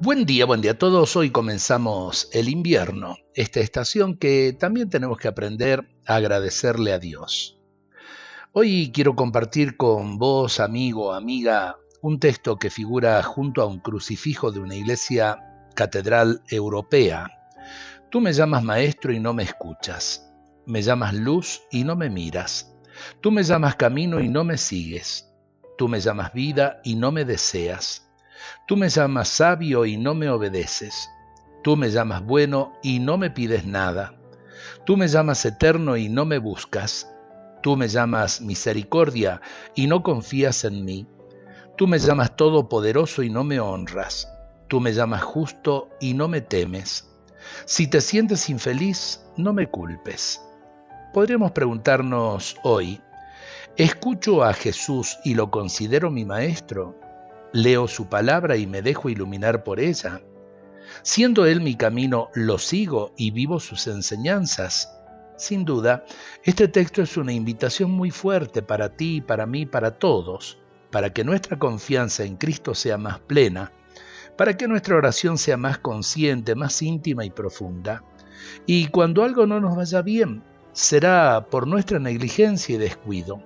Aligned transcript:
Buen 0.00 0.26
día, 0.26 0.44
buen 0.44 0.60
día 0.60 0.72
a 0.72 0.78
todos. 0.78 1.14
Hoy 1.14 1.30
comenzamos 1.30 2.28
el 2.32 2.48
invierno, 2.48 3.16
esta 3.32 3.60
estación 3.60 4.16
que 4.16 4.52
también 4.52 4.90
tenemos 4.90 5.18
que 5.18 5.28
aprender 5.28 5.88
a 6.04 6.16
agradecerle 6.16 6.92
a 6.92 6.98
Dios. 6.98 7.60
Hoy 8.52 8.90
quiero 8.92 9.14
compartir 9.14 9.76
con 9.76 10.18
vos, 10.18 10.58
amigo, 10.58 11.14
amiga, 11.14 11.76
un 12.02 12.18
texto 12.18 12.56
que 12.56 12.70
figura 12.70 13.22
junto 13.22 13.62
a 13.62 13.66
un 13.66 13.78
crucifijo 13.78 14.50
de 14.50 14.58
una 14.58 14.74
iglesia 14.74 15.38
catedral 15.76 16.42
europea. 16.50 17.30
Tú 18.10 18.20
me 18.20 18.32
llamas 18.32 18.64
maestro 18.64 19.12
y 19.12 19.20
no 19.20 19.32
me 19.32 19.44
escuchas. 19.44 20.28
Me 20.66 20.82
llamas 20.82 21.14
luz 21.14 21.62
y 21.70 21.84
no 21.84 21.94
me 21.94 22.10
miras. 22.10 22.74
Tú 23.20 23.30
me 23.30 23.44
llamas 23.44 23.76
camino 23.76 24.20
y 24.20 24.28
no 24.28 24.42
me 24.42 24.58
sigues. 24.58 25.32
Tú 25.78 25.88
me 25.88 26.00
llamas 26.00 26.32
vida 26.32 26.80
y 26.82 26.96
no 26.96 27.12
me 27.12 27.24
deseas. 27.24 28.03
Tú 28.66 28.76
me 28.76 28.88
llamas 28.88 29.28
sabio 29.28 29.84
y 29.84 29.96
no 29.96 30.14
me 30.14 30.28
obedeces. 30.28 31.10
Tú 31.62 31.76
me 31.76 31.90
llamas 31.90 32.24
bueno 32.24 32.72
y 32.82 32.98
no 32.98 33.16
me 33.16 33.30
pides 33.30 33.64
nada. 33.64 34.14
Tú 34.84 34.96
me 34.96 35.08
llamas 35.08 35.44
eterno 35.44 35.96
y 35.96 36.08
no 36.08 36.24
me 36.24 36.38
buscas. 36.38 37.10
Tú 37.62 37.76
me 37.76 37.88
llamas 37.88 38.40
misericordia 38.40 39.40
y 39.74 39.86
no 39.86 40.02
confías 40.02 40.64
en 40.64 40.84
mí. 40.84 41.06
Tú 41.76 41.86
me 41.86 41.98
llamas 41.98 42.36
todopoderoso 42.36 43.22
y 43.22 43.30
no 43.30 43.44
me 43.44 43.60
honras. 43.60 44.28
Tú 44.68 44.80
me 44.80 44.92
llamas 44.92 45.22
justo 45.22 45.88
y 46.00 46.14
no 46.14 46.28
me 46.28 46.40
temes. 46.40 47.08
Si 47.64 47.86
te 47.86 48.00
sientes 48.00 48.48
infeliz, 48.50 49.24
no 49.36 49.52
me 49.52 49.68
culpes. 49.68 50.42
Podríamos 51.12 51.52
preguntarnos 51.52 52.56
hoy, 52.62 53.00
¿escucho 53.76 54.42
a 54.42 54.52
Jesús 54.52 55.18
y 55.24 55.34
lo 55.34 55.50
considero 55.50 56.10
mi 56.10 56.24
maestro? 56.24 56.98
Leo 57.54 57.86
su 57.86 58.08
palabra 58.08 58.56
y 58.56 58.66
me 58.66 58.82
dejo 58.82 59.08
iluminar 59.08 59.62
por 59.62 59.78
ella. 59.78 60.20
Siendo 61.02 61.46
Él 61.46 61.60
mi 61.60 61.76
camino, 61.76 62.28
lo 62.34 62.58
sigo 62.58 63.12
y 63.16 63.30
vivo 63.30 63.60
sus 63.60 63.86
enseñanzas. 63.86 64.92
Sin 65.36 65.64
duda, 65.64 66.04
este 66.42 66.66
texto 66.66 67.00
es 67.00 67.16
una 67.16 67.32
invitación 67.32 67.92
muy 67.92 68.10
fuerte 68.10 68.60
para 68.62 68.96
ti, 68.96 69.20
para 69.20 69.46
mí, 69.46 69.66
para 69.66 69.92
todos, 69.92 70.58
para 70.90 71.12
que 71.12 71.22
nuestra 71.22 71.56
confianza 71.56 72.24
en 72.24 72.36
Cristo 72.36 72.74
sea 72.74 72.98
más 72.98 73.20
plena, 73.20 73.70
para 74.36 74.56
que 74.56 74.66
nuestra 74.66 74.96
oración 74.96 75.38
sea 75.38 75.56
más 75.56 75.78
consciente, 75.78 76.56
más 76.56 76.82
íntima 76.82 77.24
y 77.24 77.30
profunda. 77.30 78.02
Y 78.66 78.88
cuando 78.88 79.22
algo 79.22 79.46
no 79.46 79.60
nos 79.60 79.76
vaya 79.76 80.02
bien, 80.02 80.42
será 80.72 81.46
por 81.50 81.68
nuestra 81.68 82.00
negligencia 82.00 82.74
y 82.74 82.78
descuido. 82.78 83.40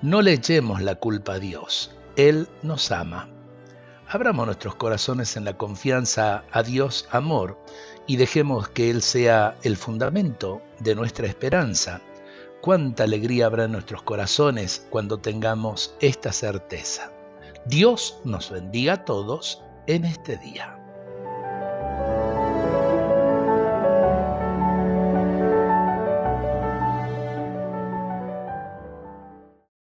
No 0.00 0.22
le 0.22 0.40
la 0.80 0.94
culpa 0.94 1.34
a 1.34 1.38
Dios. 1.38 1.94
Él 2.18 2.48
nos 2.64 2.90
ama. 2.90 3.28
Abramos 4.08 4.44
nuestros 4.44 4.74
corazones 4.74 5.36
en 5.36 5.44
la 5.44 5.56
confianza 5.56 6.42
a 6.50 6.64
Dios 6.64 7.06
amor 7.12 7.56
y 8.08 8.16
dejemos 8.16 8.68
que 8.68 8.90
Él 8.90 9.02
sea 9.02 9.56
el 9.62 9.76
fundamento 9.76 10.60
de 10.80 10.96
nuestra 10.96 11.28
esperanza. 11.28 12.00
Cuánta 12.60 13.04
alegría 13.04 13.46
habrá 13.46 13.66
en 13.66 13.72
nuestros 13.72 14.02
corazones 14.02 14.84
cuando 14.90 15.20
tengamos 15.20 15.94
esta 16.00 16.32
certeza. 16.32 17.12
Dios 17.66 18.18
nos 18.24 18.50
bendiga 18.50 18.94
a 18.94 19.04
todos 19.04 19.62
en 19.86 20.04
este 20.04 20.38
día. 20.38 20.76